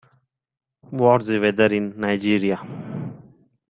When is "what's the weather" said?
0.89-1.67